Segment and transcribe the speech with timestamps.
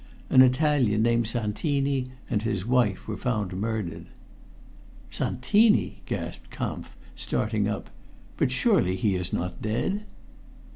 [0.31, 4.07] An Italian named Santini and his wife were found murdered."
[5.11, 7.91] "Santini!" gasped Kampf, starting up.
[8.35, 10.03] "But surely he is not dead?"